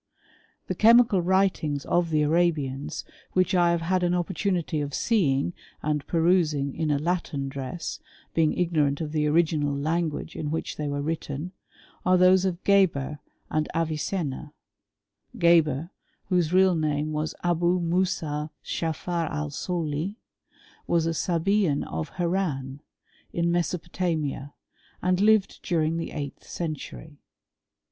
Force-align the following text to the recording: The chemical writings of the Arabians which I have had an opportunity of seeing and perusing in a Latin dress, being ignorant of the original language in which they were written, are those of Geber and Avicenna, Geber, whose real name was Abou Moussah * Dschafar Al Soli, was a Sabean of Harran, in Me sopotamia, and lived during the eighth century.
The 0.65 0.73
chemical 0.73 1.21
writings 1.21 1.85
of 1.85 2.09
the 2.09 2.23
Arabians 2.23 3.05
which 3.33 3.53
I 3.53 3.69
have 3.69 3.81
had 3.81 4.01
an 4.01 4.15
opportunity 4.15 4.81
of 4.81 4.95
seeing 4.95 5.53
and 5.83 6.07
perusing 6.07 6.73
in 6.73 6.89
a 6.89 6.97
Latin 6.97 7.47
dress, 7.49 7.99
being 8.33 8.57
ignorant 8.57 8.99
of 8.99 9.11
the 9.11 9.27
original 9.27 9.75
language 9.77 10.35
in 10.35 10.49
which 10.49 10.75
they 10.75 10.87
were 10.87 11.03
written, 11.03 11.51
are 12.03 12.17
those 12.17 12.45
of 12.45 12.63
Geber 12.63 13.19
and 13.51 13.69
Avicenna, 13.75 14.53
Geber, 15.37 15.91
whose 16.29 16.51
real 16.51 16.73
name 16.73 17.11
was 17.13 17.35
Abou 17.43 17.79
Moussah 17.79 18.49
* 18.57 18.65
Dschafar 18.65 19.29
Al 19.29 19.51
Soli, 19.51 20.17
was 20.87 21.05
a 21.05 21.13
Sabean 21.13 21.83
of 21.85 22.09
Harran, 22.15 22.81
in 23.31 23.51
Me 23.51 23.59
sopotamia, 23.61 24.53
and 25.03 25.21
lived 25.21 25.59
during 25.61 25.97
the 25.97 26.09
eighth 26.09 26.43
century. 26.47 27.19